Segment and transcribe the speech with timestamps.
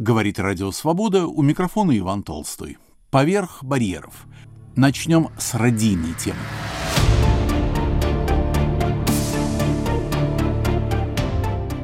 [0.00, 2.78] Говорит Радио Свобода, у микрофона Иван Толстой.
[3.10, 4.24] Поверх барьеров.
[4.74, 6.38] Начнем с родийной темы.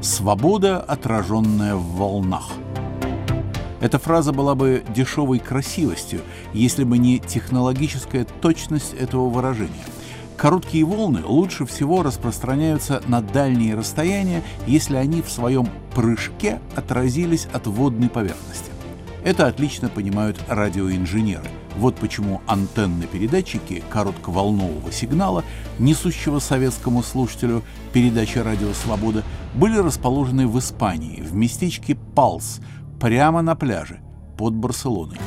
[0.00, 2.52] Свобода, отраженная в волнах.
[3.82, 6.23] Эта фраза была бы дешевой красивостью,
[6.55, 9.85] если бы не технологическая точность этого выражения–
[10.37, 17.66] Короткие волны лучше всего распространяются на дальние расстояния, если они в своем прыжке отразились от
[17.66, 18.70] водной поверхности.
[19.25, 21.48] Это отлично понимают радиоинженеры.
[21.79, 25.43] Вот почему антенны передатчики коротковолнового сигнала,
[25.79, 27.62] несущего советскому слушателю
[27.93, 29.24] передачи «Радио Свобода»,
[29.55, 32.60] были расположены в Испании, в местечке Палс,
[33.01, 34.01] прямо на пляже
[34.38, 35.18] под Барселоной.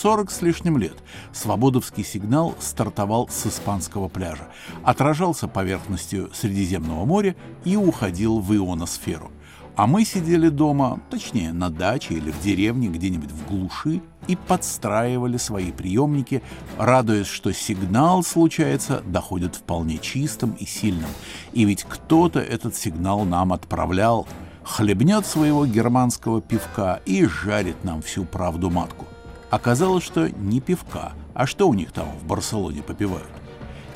[0.00, 0.96] 40 с лишним лет
[1.30, 4.48] свободовский сигнал стартовал с испанского пляжа,
[4.82, 9.30] отражался поверхностью Средиземного моря и уходил в ионосферу.
[9.76, 15.36] А мы сидели дома, точнее, на даче или в деревне где-нибудь в глуши и подстраивали
[15.36, 16.42] свои приемники,
[16.78, 21.10] радуясь, что сигнал, случается, доходит вполне чистым и сильным.
[21.52, 24.26] И ведь кто-то этот сигнал нам отправлял,
[24.64, 29.06] хлебнет своего германского пивка и жарит нам всю правду матку.
[29.50, 33.26] Оказалось, что не пивка, а что у них там в Барселоне попивают.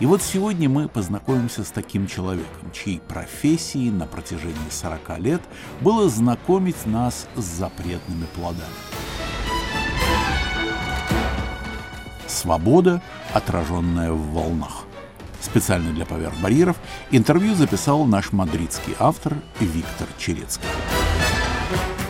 [0.00, 5.41] И вот сегодня мы познакомимся с таким человеком, чьей профессией на протяжении 40 лет
[5.80, 8.64] было знакомить нас с запретными плодами.
[12.27, 13.00] Свобода,
[13.32, 14.84] отраженная в волнах.
[15.41, 16.77] Специально для «Поверх барьеров»
[17.12, 20.66] интервью записал наш мадридский автор Виктор Черецкий.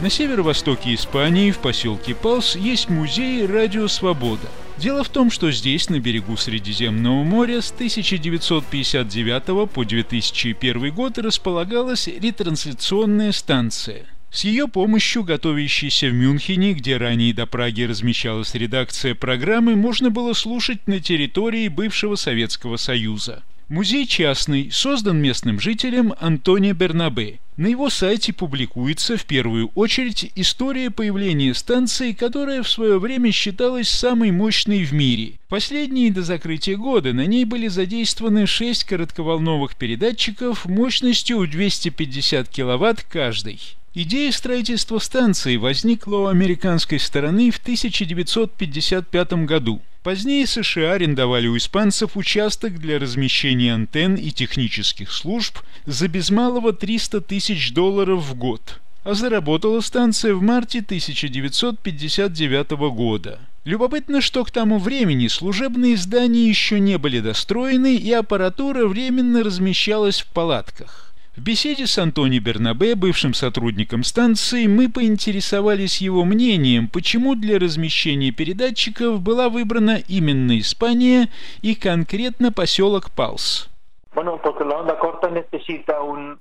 [0.01, 4.49] На северо-востоке Испании, в поселке Палс, есть музей «Радио Свобода».
[4.77, 12.09] Дело в том, что здесь, на берегу Средиземного моря, с 1959 по 2001 год располагалась
[12.09, 14.07] ретрансляционная станция.
[14.31, 20.33] С ее помощью, готовящейся в Мюнхене, где ранее до Праги размещалась редакция программы, можно было
[20.33, 23.45] слушать на территории бывшего Советского Союза.
[23.69, 27.39] Музей частный, создан местным жителем Антонио Бернабе.
[27.57, 33.89] На его сайте публикуется в первую очередь история появления станции, которая в свое время считалась
[33.89, 35.35] самой мощной в мире.
[35.49, 43.61] Последние до закрытия года на ней были задействованы шесть коротковолновых передатчиков мощностью 250 кВт каждый.
[43.97, 49.83] Идея строительства станции возникла у американской стороны в 1955 году.
[50.03, 56.73] Позднее США арендовали у испанцев участок для размещения антенн и технических служб за без малого
[56.73, 58.81] 300 тысяч долларов в год.
[59.05, 63.39] А заработала станция в марте 1959 года.
[63.65, 70.21] Любопытно, что к тому времени служебные здания еще не были достроены и аппаратура временно размещалась
[70.21, 71.14] в палатках.
[71.37, 78.31] В беседе с Антони Бернабе, бывшим сотрудником станции, мы поинтересовались его мнением, почему для размещения
[78.31, 81.29] передатчиков была выбрана именно Испания
[81.61, 83.69] и конкретно поселок Палс.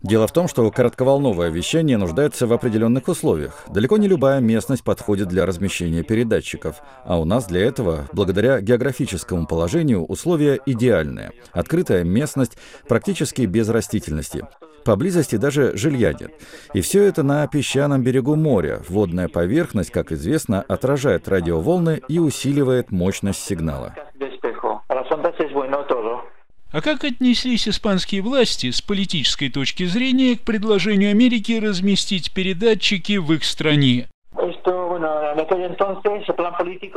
[0.03, 3.65] Дело в том, что коротковолновое вещание нуждается в определенных условиях.
[3.69, 9.47] Далеко не любая местность подходит для размещения передатчиков, а у нас для этого, благодаря географическому
[9.47, 11.31] положению, условия идеальные.
[11.51, 14.45] Открытая местность практически без растительности.
[14.83, 16.31] Поблизости даже жилья нет.
[16.73, 18.81] И все это на песчаном берегу моря.
[18.89, 23.95] Водная поверхность, как известно, отражает радиоволны и усиливает мощность сигнала.
[26.71, 33.31] А как отнеслись испанские власти с политической точки зрения к предложению Америки разместить передатчики в
[33.31, 34.07] их стране?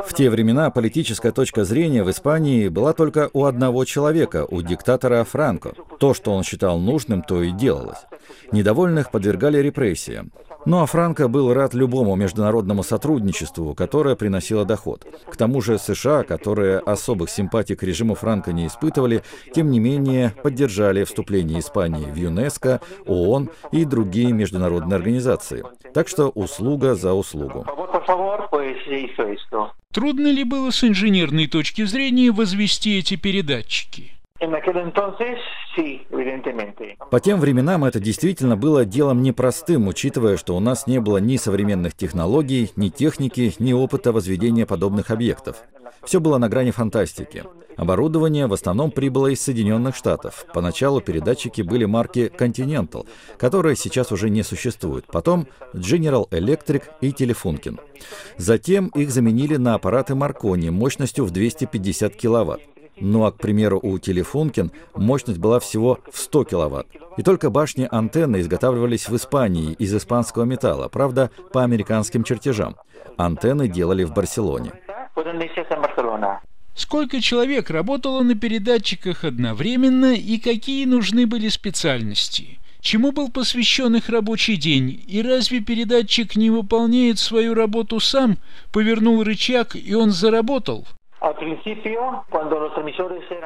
[0.05, 5.25] В те времена политическая точка зрения в Испании была только у одного человека, у диктатора
[5.25, 5.73] Франко.
[5.99, 8.07] То, что он считал нужным, то и делалось.
[8.53, 10.31] Недовольных подвергали репрессиям.
[10.67, 15.07] Ну а Франко был рад любому международному сотрудничеству, которое приносило доход.
[15.31, 19.23] К тому же США, которые особых симпатий к режиму Франко не испытывали,
[19.55, 25.63] тем не менее поддержали вступление Испании в ЮНЕСКО, ООН и другие международные организации.
[25.95, 27.65] Так что услуга за услугу.
[29.93, 34.16] Трудно ли было с инженерной точки зрения возвести эти передатчики?
[37.11, 41.37] По тем временам это действительно было делом непростым, учитывая, что у нас не было ни
[41.37, 45.63] современных технологий, ни техники, ни опыта возведения подобных объектов.
[46.05, 47.45] Все было на грани фантастики.
[47.77, 50.47] Оборудование в основном прибыло из Соединенных Штатов.
[50.55, 53.07] Поначалу передатчики были марки Continental,
[53.37, 55.07] которые сейчас уже не существуют.
[55.07, 57.79] Потом General Electric и Telefunken.
[58.39, 62.61] Затем их заменили на аппараты Marconi мощностью в 250 киловатт.
[62.99, 66.87] Ну а, к примеру, у Телефункин мощность была всего в 100 киловатт.
[67.17, 72.77] И только башни антенны изготавливались в Испании из испанского металла, правда, по американским чертежам.
[73.17, 74.73] Антенны делали в Барселоне.
[76.75, 82.59] Сколько человек работало на передатчиках одновременно и какие нужны были специальности?
[82.81, 85.03] Чему был посвящен их рабочий день?
[85.09, 88.37] И разве передатчик не выполняет свою работу сам?
[88.73, 90.87] Повернул рычаг, и он заработал?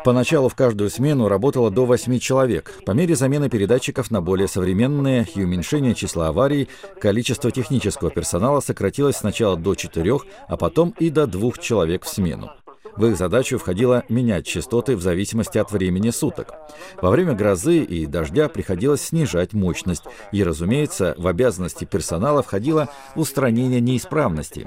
[0.04, 2.74] Поначалу в каждую смену работало до 8 человек.
[2.84, 6.68] По мере замены передатчиков на более современные и уменьшения числа аварий,
[7.00, 10.12] количество технического персонала сократилось сначала до 4,
[10.48, 12.50] а потом и до 2 человек в смену.
[12.96, 16.54] В их задачу входило менять частоты в зависимости от времени суток.
[17.00, 23.80] Во время грозы и дождя приходилось снижать мощность, и, разумеется, в обязанности персонала входило устранение
[23.80, 24.66] неисправностей.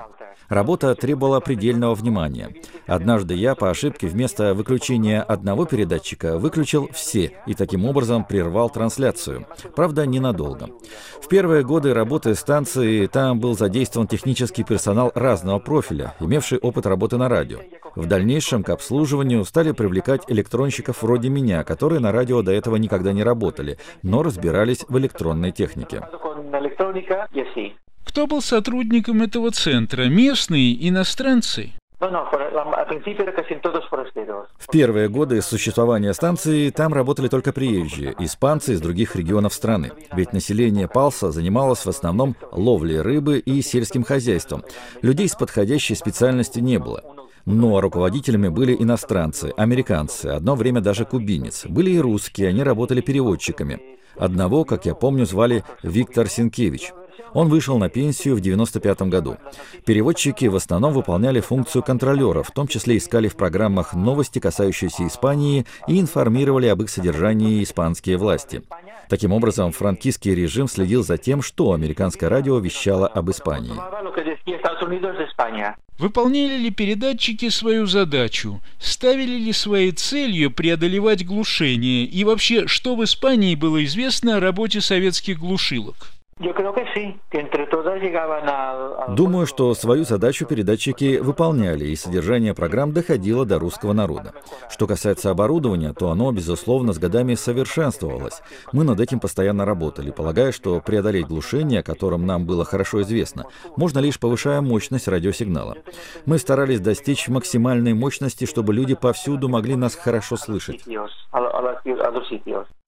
[0.49, 2.55] Работа требовала предельного внимания.
[2.85, 9.45] Однажды я по ошибке вместо выключения одного передатчика выключил все и таким образом прервал трансляцию.
[9.75, 10.69] Правда, ненадолго.
[11.21, 17.17] В первые годы работы станции там был задействован технический персонал разного профиля, имевший опыт работы
[17.17, 17.59] на радио.
[17.95, 23.13] В дальнейшем к обслуживанию стали привлекать электронщиков вроде меня, которые на радио до этого никогда
[23.13, 26.01] не работали, но разбирались в электронной технике.
[28.03, 30.03] Кто был сотрудником этого центра?
[30.03, 31.71] Местные, иностранцы?
[34.57, 39.91] В первые годы существования станции там работали только приезжие, испанцы из других регионов страны.
[40.11, 44.63] Ведь население Палса занималось в основном ловлей рыбы и сельским хозяйством.
[45.01, 47.01] Людей с подходящей специальностью не было.
[47.45, 51.65] Но руководителями были иностранцы, американцы, одно время даже кубинец.
[51.65, 53.79] Были и русские, они работали переводчиками.
[54.17, 56.91] Одного, как я помню, звали Виктор Синкевич.
[57.33, 59.37] Он вышел на пенсию в 1995 году.
[59.85, 65.65] Переводчики в основном выполняли функцию контролера, в том числе искали в программах новости, касающиеся Испании,
[65.87, 68.61] и информировали об их содержании испанские власти.
[69.09, 73.73] Таким образом, франкистский режим следил за тем, что американское радио вещало об Испании.
[75.99, 78.61] Выполняли ли передатчики свою задачу?
[78.79, 82.05] Ставили ли своей целью преодолевать глушение?
[82.05, 86.11] И вообще, что в Испании было известно о работе советских глушилок?
[89.15, 94.33] Думаю, что свою задачу передатчики выполняли, и содержание программ доходило до русского народа.
[94.69, 98.41] Что касается оборудования, то оно, безусловно, с годами совершенствовалось.
[98.71, 103.45] Мы над этим постоянно работали, полагая, что преодолеть глушение, о котором нам было хорошо известно,
[103.77, 105.77] можно лишь повышая мощность радиосигнала.
[106.25, 110.83] Мы старались достичь максимальной мощности, чтобы люди повсюду могли нас хорошо слышать.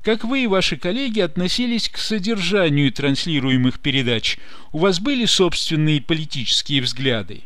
[0.05, 4.37] Как вы и ваши коллеги относились к содержанию транслируемых передач?
[4.71, 7.41] У вас были собственные политические взгляды?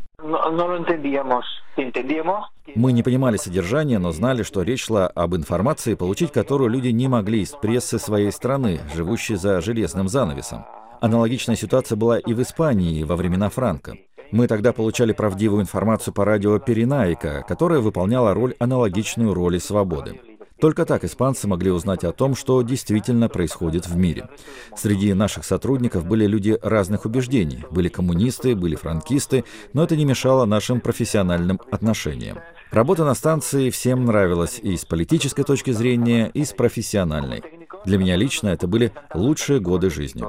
[2.75, 7.07] Мы не понимали содержания, но знали, что речь шла об информации, получить которую люди не
[7.07, 10.65] могли из прессы своей страны, живущей за железным занавесом.
[11.00, 13.95] Аналогичная ситуация была и в Испании во времена Франка.
[14.31, 20.19] Мы тогда получали правдивую информацию по радио Перенайка, которая выполняла роль аналогичную роли свободы.
[20.59, 24.27] Только так испанцы могли узнать о том, что действительно происходит в мире.
[24.75, 27.63] Среди наших сотрудников были люди разных убеждений.
[27.71, 32.39] Были коммунисты, были франкисты, но это не мешало нашим профессиональным отношениям.
[32.71, 37.41] Работа на станции всем нравилась и с политической точки зрения, и с профессиональной.
[37.85, 40.23] Для меня лично это были лучшие годы жизни.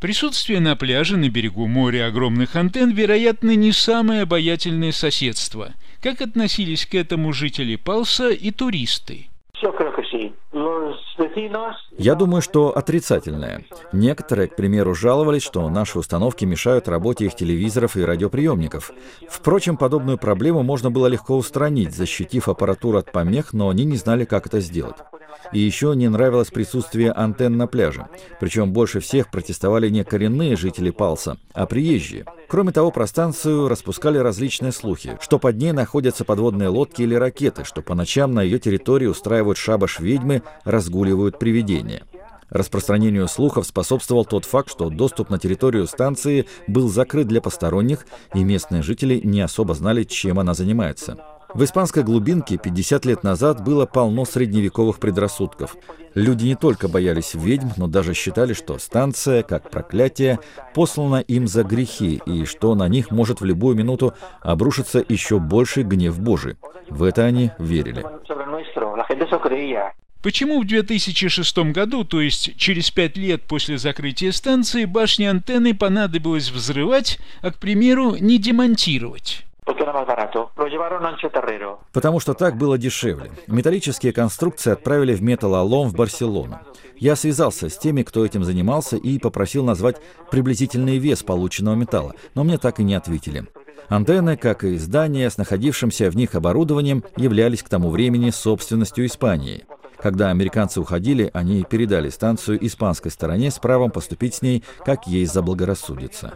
[0.00, 5.74] Присутствие на пляже на берегу моря огромных антенн, вероятно, не самое обаятельное соседство.
[6.02, 9.28] Как относились к этому жители Палса и туристы?
[11.96, 13.64] Я думаю, что отрицательное.
[13.92, 18.90] Некоторые, к примеру, жаловались, что наши установки мешают работе их телевизоров и радиоприемников.
[19.28, 24.24] Впрочем, подобную проблему можно было легко устранить, защитив аппаратуру от помех, но они не знали,
[24.24, 24.96] как это сделать.
[25.52, 28.06] И еще не нравилось присутствие антенн на пляже.
[28.40, 32.24] Причем больше всех протестовали не коренные жители Палса, а приезжие.
[32.48, 37.64] Кроме того, про станцию распускали различные слухи, что под ней находятся подводные лодки или ракеты,
[37.64, 42.02] что по ночам на ее территории устраивают шабаш ведьмы, разгуливают привидения.
[42.52, 48.44] Распространению слухов способствовал тот факт, что доступ на территорию станции был закрыт для посторонних, и
[48.44, 51.16] местные жители не особо знали, чем она занимается.
[51.54, 55.76] В испанской глубинке 50 лет назад было полно средневековых предрассудков.
[56.14, 60.38] Люди не только боялись ведьм, но даже считали, что станция, как проклятие,
[60.74, 65.82] послана им за грехи, и что на них может в любую минуту обрушиться еще больший
[65.82, 66.56] гнев Божий.
[66.88, 68.04] В это они верили.
[70.22, 76.50] Почему в 2006 году, то есть через пять лет после закрытия станции, башни антенны понадобилось
[76.50, 79.44] взрывать, а, к примеру, не демонтировать?
[81.92, 83.30] Потому что так было дешевле.
[83.46, 86.58] Металлические конструкции отправили в металлолом в Барселону.
[86.96, 89.96] Я связался с теми, кто этим занимался, и попросил назвать
[90.30, 93.46] приблизительный вес полученного металла, но мне так и не ответили.
[93.88, 99.64] Антенны, как и здания с находившимся в них оборудованием, являлись к тому времени собственностью Испании.
[99.98, 105.26] Когда американцы уходили, они передали станцию испанской стороне с правом поступить с ней, как ей
[105.26, 106.34] заблагорассудится.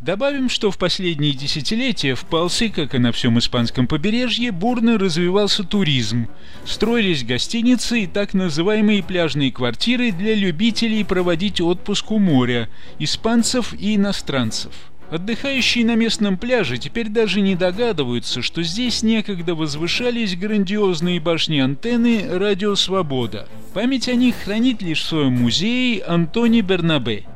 [0.00, 5.62] Добавим, что в последние десятилетия в Палсе, как и на всем испанском побережье, бурно развивался
[5.62, 6.26] туризм.
[6.64, 13.96] Строились гостиницы и так называемые пляжные квартиры для любителей проводить отпуск у моря, испанцев и
[13.96, 14.72] иностранцев.
[15.10, 22.74] Отдыхающие на местном пляже теперь даже не догадываются, что здесь некогда возвышались грандиозные башни-антенны «Радио
[22.74, 23.48] Свобода».
[23.74, 27.26] Память о них хранит лишь в своем музее Антони Бернабе.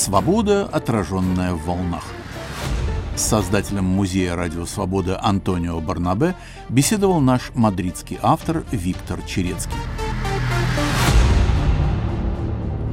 [0.00, 2.04] Свобода, отраженная в волнах.
[3.16, 6.34] С создателем музея «Радио Свобода» Антонио Барнабе
[6.70, 9.76] беседовал наш мадридский автор Виктор Черецкий.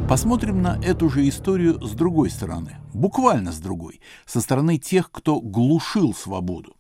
[0.10, 5.40] Посмотрим на эту же историю с другой стороны, буквально с другой, со стороны тех, кто
[5.40, 6.76] глушил свободу.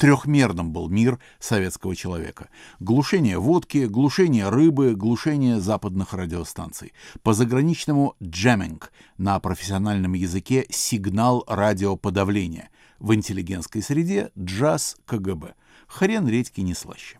[0.00, 2.48] Трехмерным был мир советского человека.
[2.78, 6.94] Глушение водки, глушение рыбы, глушение западных радиостанций.
[7.22, 12.70] По заграничному джеминг, на профессиональном языке сигнал радиоподавления.
[12.98, 15.52] В интеллигентской среде джаз КГБ.
[15.86, 17.18] Хрен редьки не слаще.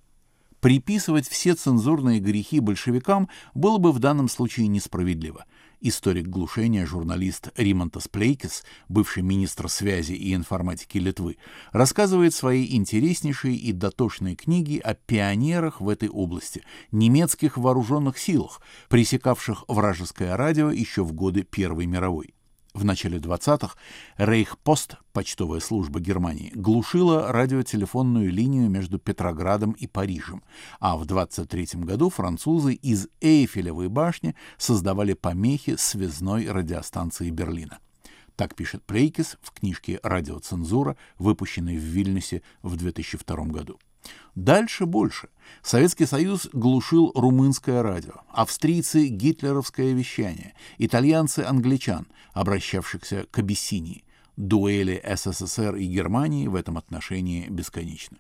[0.60, 5.44] Приписывать все цензурные грехи большевикам было бы в данном случае несправедливо–
[5.80, 11.36] историк глушения, журналист Римонтас Плейкис, бывший министр связи и информатики Литвы,
[11.72, 19.64] рассказывает свои интереснейшие и дотошные книги о пионерах в этой области, немецких вооруженных силах, пресекавших
[19.68, 22.34] вражеское радио еще в годы Первой мировой.
[22.72, 23.74] В начале 20-х
[24.16, 30.44] Рейхпост, почтовая служба Германии, глушила радиотелефонную линию между Петроградом и Парижем,
[30.78, 37.80] а в 23 году французы из Эйфелевой башни создавали помехи связной радиостанции Берлина.
[38.36, 43.80] Так пишет Плейкис в книжке «Радиоцензура», выпущенной в Вильнюсе в 2002 году.
[44.34, 45.28] Дальше больше.
[45.62, 54.04] Советский Союз глушил румынское радио, австрийцы— гитлеровское вещание, итальянцы— англичан, обращавшихся к Абиссинии.
[54.36, 58.18] Дуэли СССР и Германии в этом отношении бесконечны.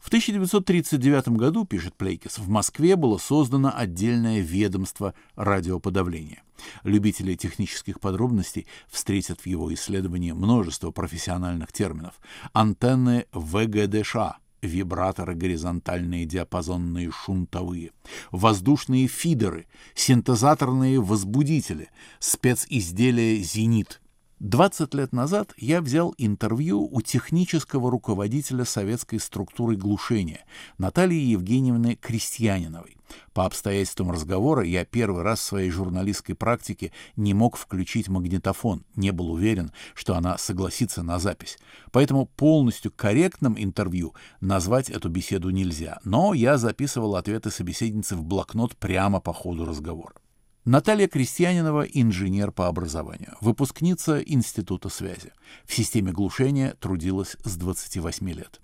[0.00, 6.42] В 1939 году, пишет Плейкис, в Москве было создано отдельное ведомство радиоподавления.
[6.84, 12.20] Любители технических подробностей встретят в его исследовании множество профессиональных терминов.
[12.52, 14.16] Антенны ВГДШ,
[14.62, 17.90] вибраторы горизонтальные диапазонные шунтовые,
[18.30, 21.90] воздушные фидеры, синтезаторные возбудители,
[22.20, 24.00] специзделия «Зенит»,
[24.42, 30.44] 20 лет назад я взял интервью у технического руководителя советской структуры глушения
[30.78, 32.96] Натальи Евгеньевны Крестьяниновой.
[33.34, 39.12] По обстоятельствам разговора я первый раз в своей журналистской практике не мог включить магнитофон, не
[39.12, 41.56] был уверен, что она согласится на запись.
[41.92, 48.76] Поэтому полностью корректным интервью назвать эту беседу нельзя, но я записывал ответы собеседницы в блокнот
[48.76, 50.14] прямо по ходу разговора.
[50.64, 55.32] Наталья Крестьянинова– инженер по образованию, выпускница Института связи.
[55.64, 58.61] В системе глушения трудилась с 28 лет.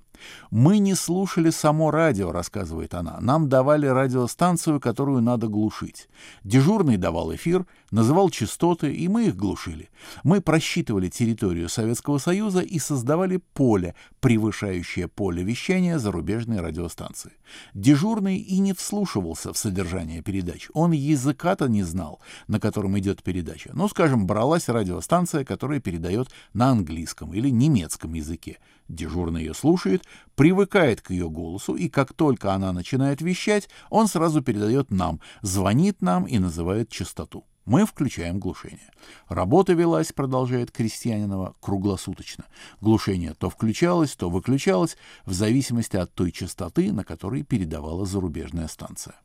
[0.51, 3.19] «Мы не слушали само радио»,— рассказывает она.
[3.21, 6.09] «Нам давали радиостанцию, которую надо глушить.
[6.45, 9.91] Дежурный давал эфир, называл частоты, и мы их глушили.
[10.25, 17.33] Мы просчитывали территорию Советского Союза и создавали поле, превышающее поле вещания зарубежной радиостанции.
[17.75, 20.69] Дежурный и не вслушивался в содержание передач.
[20.75, 23.71] Он языка-то не знал, на котором идет передача.
[23.75, 28.59] Ну, скажем, бралась радиостанция, которая передает на английском или немецком языке.
[28.89, 30.05] Дежурный ее слушает,
[30.35, 36.01] привыкает к ее голосу, и как только она начинает вещать, он сразу передает нам, звонит
[36.01, 37.45] нам и называет частоту.
[37.67, 38.91] Мы включаем глушение.
[39.29, 42.47] Работа велась, продолжает Крестьянинова, круглосуточно.
[42.81, 49.17] Глушение то включалось, то выключалось, в зависимости от той частоты, на которой передавала зарубежная станция.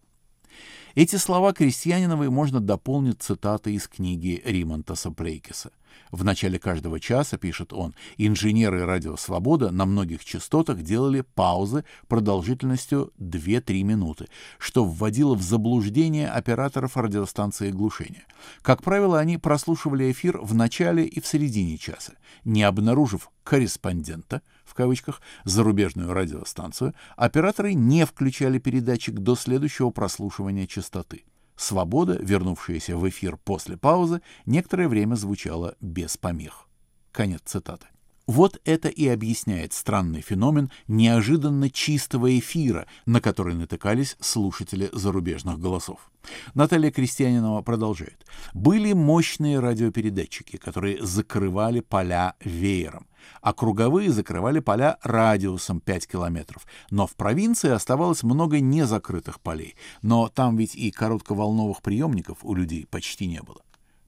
[0.93, 5.71] Эти слова Крестьяниновой можно дополнить цитатой из книги Римонтаса Плейкеса.
[6.11, 13.11] В начале каждого часа, пишет он, инженеры радио «Свобода» на многих частотах делали паузы продолжительностью
[13.19, 18.25] 2-3 минуты, что вводило в заблуждение операторов радиостанции глушения.
[18.61, 22.13] Как правило, они прослушивали эфир в начале и в середине часа,
[22.45, 31.25] не обнаружив корреспондента, в кавычках, зарубежную радиостанцию, операторы не включали передатчик до следующего прослушивания частоты.
[31.63, 36.67] «Свобода», вернувшаяся в эфир после паузы, некоторое время звучала без помех.
[37.13, 37.87] Конец цитаты.
[38.25, 46.09] Вот это и объясняет странный феномен неожиданно чистого эфира, на который натыкались слушатели зарубежных голосов.
[46.53, 48.25] Наталья Крестьянинова продолжает.
[48.53, 53.07] Были мощные радиопередатчики, которые закрывали поля веером,
[53.41, 56.65] а круговые закрывали поля радиусом 5 километров.
[56.91, 62.87] Но в провинции оставалось много незакрытых полей, но там ведь и коротковолновых приемников у людей
[62.89, 63.62] почти не было.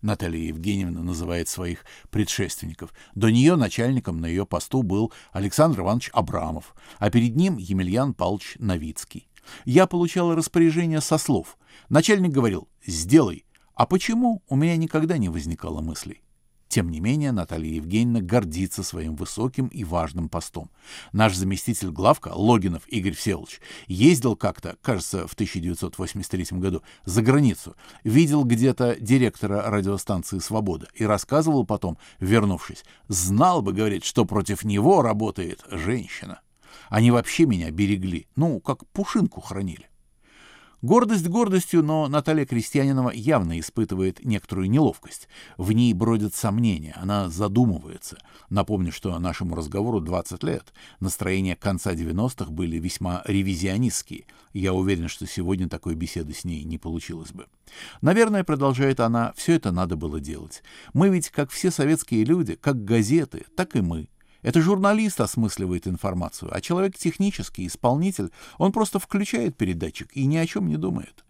[0.05, 2.93] Наталья Евгеньевна называет своих предшественников.
[3.15, 8.55] До нее начальником на ее посту был Александр Иванович Абрамов, а перед ним Емельян Павлович
[8.59, 9.27] Новицкий.
[9.65, 11.57] Я получала распоряжение со слов.
[11.89, 16.21] Начальник говорил «сделай», а почему, у меня никогда не возникало мыслей.
[16.67, 20.69] Тем не менее, Наталья Евгеньевна гордится своим высоким и важным постом.
[21.13, 28.43] Наш заместитель главка, Логинов Игорь Всеволодович, ездил как-то, кажется, в 1983 году, за границу, видел
[28.43, 35.63] где-то директора радиостанции «Свобода» и рассказывал потом, вернувшись, знал бы, говорит, что против него работает
[35.69, 36.41] женщина.
[36.89, 39.89] Они вообще меня берегли, ну, как пушинку хранили.
[40.85, 45.27] Гордость гордостью, но Наталья Крестьянинова явно испытывает некоторую неловкость.
[45.57, 48.19] В ней бродят сомнения, она задумывается.
[48.51, 50.75] Напомню, что нашему разговору 20 лет.
[50.99, 54.25] Настроения конца 90-х были весьма ревизионистские.
[54.53, 57.47] Я уверен, что сегодня такой беседы с ней не получилось бы.
[58.01, 60.61] Наверное, продолжает она, все это надо было делать.
[60.93, 64.07] Мы ведь, как все советские люди, как газеты, так и мы.
[64.45, 70.45] Это журналист осмысливает информацию, а человек технический, исполнитель, он просто включает передатчик и ни о
[70.45, 71.25] чем не думает.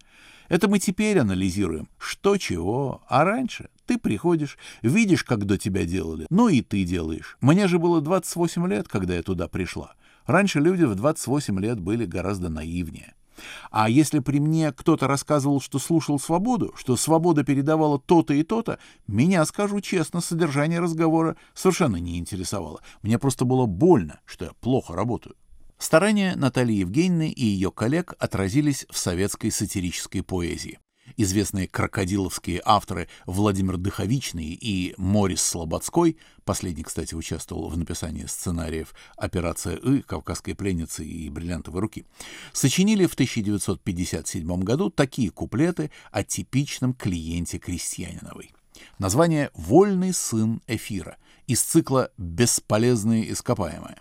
[0.50, 6.26] Это мы теперь анализируем, что чего, а раньше ты приходишь, видишь, как до тебя делали,
[6.28, 7.38] ну и ты делаешь.
[7.40, 9.94] Мне же было 28 лет, когда я туда пришла.
[10.26, 13.14] Раньше люди в 28 лет были гораздо наивнее.
[13.70, 18.78] А если при мне кто-то рассказывал, что слушал свободу, что свобода передавала то-то и то-то,
[19.06, 22.80] меня, скажу честно, содержание разговора совершенно не интересовало.
[23.02, 25.36] Мне просто было больно, что я плохо работаю.
[25.78, 30.78] Старания Натальи Евгеньевны и ее коллег отразились в советской сатирической поэзии.
[31.16, 39.76] Известные крокодиловские авторы Владимир Дыховичный и Морис Слободской, последний, кстати, участвовал в написании сценариев «Операция
[39.76, 42.06] И», «Кавказской пленницы» и «Бриллиантовой руки»,
[42.52, 48.52] сочинили в 1957 году такие куплеты о типичном клиенте Крестьяниновой.
[48.98, 51.16] Название «Вольный сын эфира»
[51.46, 53.98] из цикла «Бесполезные ископаемые».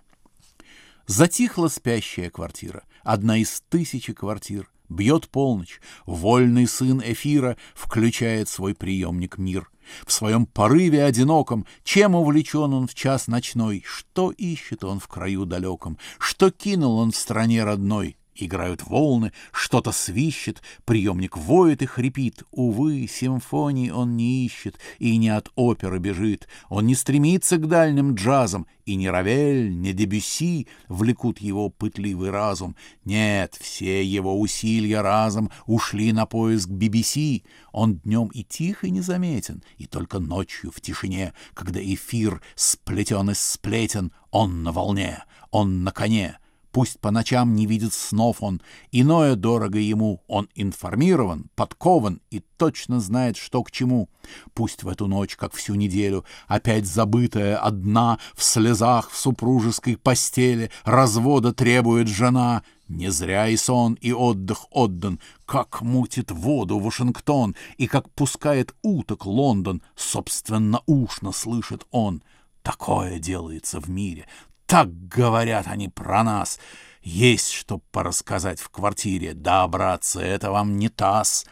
[1.07, 9.37] Затихла спящая квартира, одна из тысячи квартир, Бьет полночь, вольный сын эфира включает свой приемник
[9.37, 9.69] мир.
[10.05, 15.45] В своем порыве одиноком, чем увлечен он в час ночной, что ищет он в краю
[15.45, 22.43] далеком, что кинул он в стране родной, Играют волны, что-то свищет, приемник воет и хрипит.
[22.51, 26.49] Увы, симфонии он не ищет и не от оперы бежит.
[26.67, 32.75] Он не стремится к дальним джазам, и ни Равель, ни Дебюсси влекут его пытливый разум.
[33.05, 37.43] Нет, все его усилия разом ушли на поиск BBC.
[37.71, 44.11] Он днем и тихо незаметен, и только ночью в тишине, когда эфир сплетен из сплетен,
[44.29, 46.37] он на волне, он на коне—
[46.75, 48.61] Пусть по ночам не видит снов он,
[48.91, 54.09] иное дорого ему, он информирован, подкован и точно знает, что к чему.
[54.53, 60.69] Пусть в эту ночь, как всю неделю, опять забытая одна, в слезах в супружеской постели,
[60.83, 67.87] развода требует жена, не зря и сон, и отдых отдан, как мутит воду Вашингтон, и
[67.87, 72.21] как пускает уток Лондон, собственно ушно слышит он.
[72.63, 74.27] Такое делается в мире,
[74.65, 76.59] так говорят они про нас.
[77.01, 79.33] Есть что порассказать в квартире.
[79.33, 81.45] Да, братцы, это вам не таз.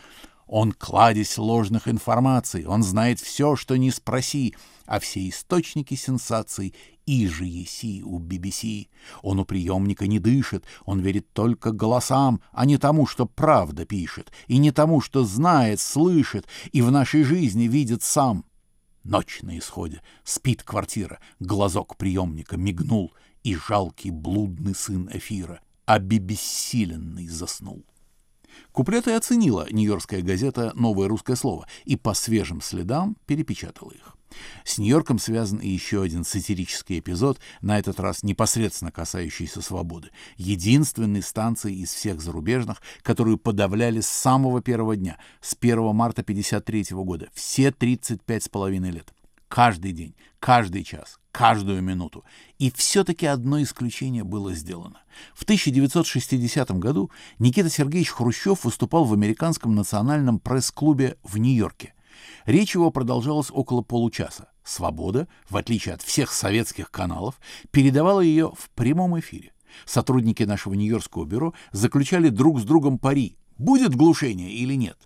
[0.47, 2.65] Он кладезь ложных информаций.
[2.65, 4.56] Он знает все, что не спроси.
[4.86, 8.88] А все источники сенсаций и же еси у BBC.
[9.21, 14.32] Он у приемника не дышит, он верит только голосам, а не тому, что правда пишет,
[14.47, 18.45] и не тому, что знает, слышит и в нашей жизни видит сам.
[19.04, 23.13] Ночь на исходе, спит квартира, глазок приемника мигнул,
[23.44, 27.86] и жалкий блудный сын эфира, обебессиленный, заснул.
[28.72, 34.12] Куплеты оценила нью-йоркская газета «Новое русское слово» и по свежим следам перепечатала их.
[34.63, 40.10] С Нью-Йорком связан и еще один сатирический эпизод, на этот раз непосредственно касающийся свободы.
[40.38, 46.96] Единственной станции из всех зарубежных, которую подавляли с самого первого дня, с 1 марта 1953
[47.04, 49.13] года, все 35 с половиной лет.
[49.48, 52.24] Каждый день, каждый час, каждую минуту.
[52.58, 55.04] И все-таки одно исключение было сделано.
[55.36, 61.93] В 1960 году Никита Сергеевич Хрущев выступал в американском национальном пресс-клубе в Нью-Йорке.
[62.45, 64.49] Речь его продолжалась около получаса.
[64.63, 67.39] «Свобода», в отличие от всех советских каналов,
[67.71, 69.52] передавала ее в прямом эфире.
[69.86, 74.97] Сотрудники нашего Нью-Йоркского бюро заключали друг с другом пари, будет глушение или нет.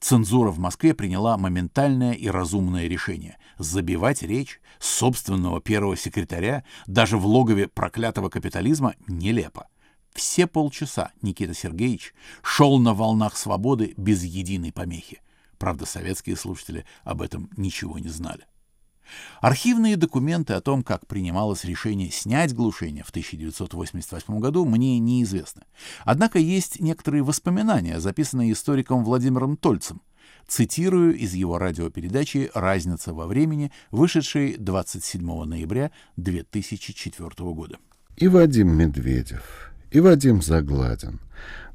[0.00, 7.26] Цензура в Москве приняла моментальное и разумное решение– забивать речь собственного первого секретаря даже в
[7.26, 9.68] логове проклятого капитализма нелепо.
[10.14, 15.20] Все полчаса Никита Сергеевич шел на волнах свободы без единой помехи.
[15.60, 18.46] Правда, советские слушатели об этом ничего не знали.
[19.42, 25.64] Архивные документы о том, как принималось решение снять глушение в 1988 году, мне неизвестны.
[26.06, 30.00] Однако есть некоторые воспоминания, записанные историком Владимиром Тольцем.
[30.48, 37.78] Цитирую из его радиопередачи «Разница во времени», вышедшей 27 ноября 2004 года.
[38.16, 41.20] И Вадим Медведев, и Вадим Загладин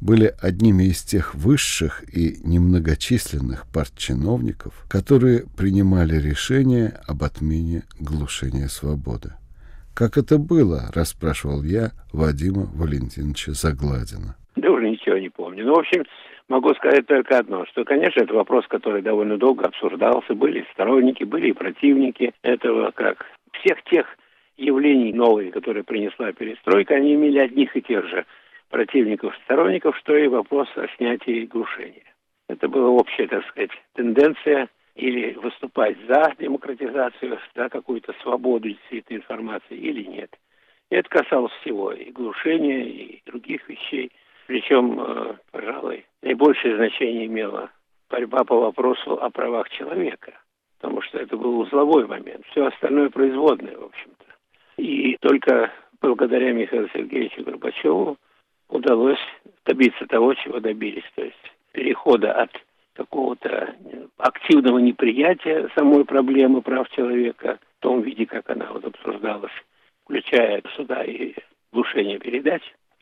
[0.01, 9.33] были одними из тех высших и немногочисленных партчиновников, которые принимали решение об отмене глушения свободы.
[9.95, 14.35] Как это было, расспрашивал я Вадима Валентиновича Загладина.
[14.55, 15.65] Да уже ничего не помню.
[15.65, 16.03] Ну, в общем,
[16.49, 20.35] могу сказать только одно, что, конечно, это вопрос, который довольно долго обсуждался.
[20.35, 24.05] Были сторонники, были и противники этого, как всех тех
[24.57, 28.25] явлений новых, которые принесла перестройка, они имели одних и тех же
[28.69, 32.03] противников, сторонников, что и вопрос о снятии глушения.
[32.47, 39.77] Это была общая, так сказать, тенденция или выступать за демократизацию, за какую-то свободу действительно информации
[39.77, 40.29] или нет.
[40.89, 44.11] И это касалось всего, и глушения, и других вещей.
[44.47, 47.71] Причем, э, пожалуй, наибольшее значение имела
[48.09, 50.33] борьба по вопросу о правах человека,
[50.79, 52.45] потому что это был узловой момент.
[52.51, 54.14] Все остальное производное, в общем-то.
[54.77, 58.17] И только благодаря Михаилу Сергеевичу Горбачеву
[58.69, 59.19] удалось
[59.65, 61.09] добиться того, чего добились.
[61.15, 62.51] То есть перехода от
[62.93, 63.75] какого-то
[64.17, 69.51] активного неприятия самой проблемы прав человека в том виде, как она вот обсуждалась,
[70.03, 71.33] включая сюда и
[71.71, 72.61] глушение передач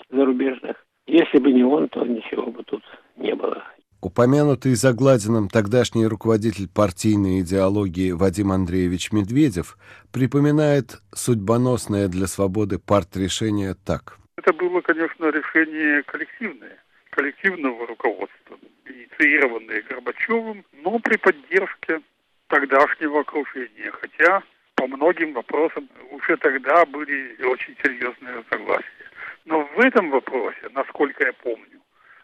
[0.09, 0.85] зарубежных.
[1.05, 2.83] Если бы не он, то ничего бы тут
[3.17, 3.63] не было.
[4.03, 9.77] Упомянутый Загладиным тогдашний руководитель партийной идеологии Вадим Андреевич Медведев
[10.11, 14.17] припоминает судьбоносное для свободы парт-решение так.
[14.35, 22.01] Это было, конечно, решение коллективное, коллективного руководства, инициированное Горбачевым, но при поддержке
[22.47, 24.43] тогдашнего окружения, хотя
[24.75, 29.07] по многим вопросам уже тогда были очень серьезные разногласия.
[29.45, 31.79] Но в этом вопросе, насколько я помню,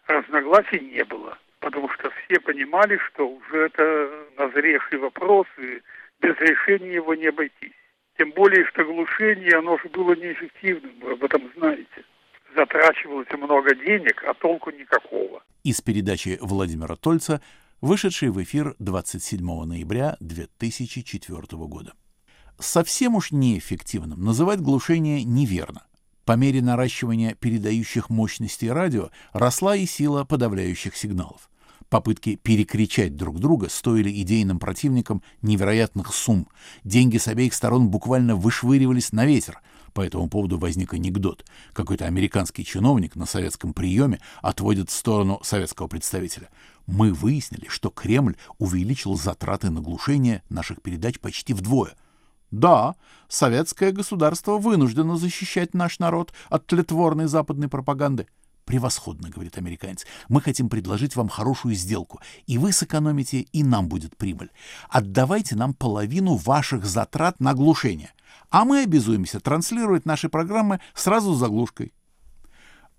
[0.07, 5.81] разногласий не было потому что все понимали, что уже это назревший вопрос, и
[6.21, 7.73] без решения его не обойтись.
[8.17, 12.03] Тем более, что глушение, оно же было неэффективным, вы об этом знаете.
[12.55, 15.43] Затрачивалось много денег, а толку никакого.
[15.63, 17.41] Из передачи Владимира Тольца,
[17.79, 21.93] вышедшей в эфир 27 ноября 2004 года.
[22.57, 25.85] Совсем уж неэффективным называть глушение неверно.
[26.29, 31.49] По мере наращивания передающих мощностей радио росла и сила подавляющих сигналов.
[31.89, 36.47] Попытки перекричать друг друга стоили идейным противникам невероятных сумм.
[36.83, 39.59] Деньги с обеих сторон буквально вышвыривались на ветер.
[39.93, 41.47] По этому поводу возник анекдот.
[41.73, 46.49] Какой-то американский чиновник на советском приеме отводит в сторону советского представителя.
[46.85, 51.95] Мы выяснили, что Кремль увеличил затраты на глушение наших передач почти вдвое—
[52.51, 52.95] да,
[53.27, 58.27] советское государство вынуждено защищать наш народ от тлетворной западной пропаганды.
[58.65, 60.05] Превосходно, говорит американец.
[60.27, 64.51] Мы хотим предложить вам хорошую сделку, и вы сэкономите, и нам будет прибыль.
[64.89, 68.13] Отдавайте нам половину ваших затрат на глушение,
[68.51, 71.93] а мы обязуемся транслировать наши программы сразу с заглушкой.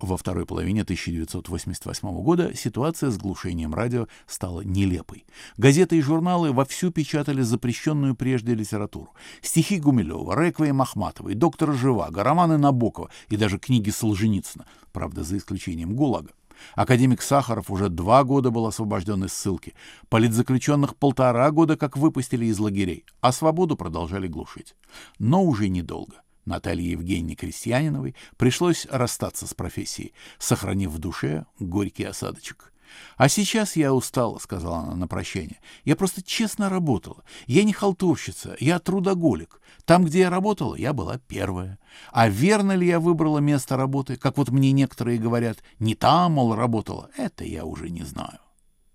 [0.01, 5.27] Во второй половине 1988 года ситуация с глушением радио стала нелепой.
[5.59, 9.13] Газеты и журналы вовсю печатали запрещенную прежде литературу.
[9.43, 15.95] Стихи Гумилева, Реквием Ахматовой, доктора Живаго, романы Набокова и даже книги Солженицына, правда, за исключением
[15.95, 16.31] ГУЛАГа.
[16.75, 19.75] Академик Сахаров уже два года был освобожден из ссылки.
[20.09, 24.75] Политзаключенных полтора года как выпустили из лагерей, а свободу продолжали глушить.
[25.19, 26.23] Но уже недолго.
[26.51, 32.73] Наталье Евгеньевне Крестьяниновой пришлось расстаться с профессией, сохранив в душе горький осадочек.
[33.17, 35.61] «А сейчас я устала»,— сказала она на прощание.
[35.85, 37.23] «Я просто честно работала.
[37.47, 39.61] Я не халтурщица, я трудоголик.
[39.85, 41.79] Там, где я работала, я была первая.
[42.13, 46.55] А верно ли я выбрала место работы, как вот мне некоторые говорят, не там, мол,
[46.55, 48.39] работала, это я уже не знаю».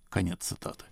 [0.09, 0.85] Конец цитаты.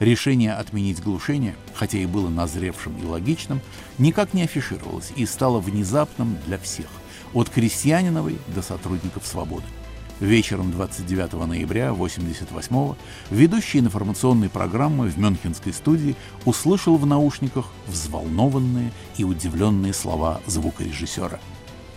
[0.00, 3.60] Решение отменить глушение, хотя и было назревшим и логичным,
[3.98, 6.88] никак не афишировалось и стало внезапным для всех,
[7.34, 9.66] от крестьяниновой до сотрудников «Свободы».
[10.18, 12.94] Вечером 29 ноября 1988
[13.30, 21.40] ведущий информационной программы в Мюнхенской студии услышал в наушниках взволнованные и удивленные слова звукорежиссера.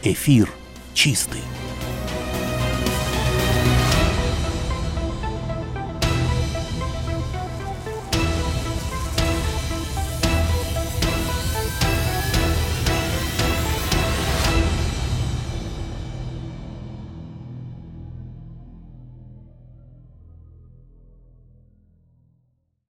[0.04, 0.50] «Эфир
[0.94, 1.42] чистый».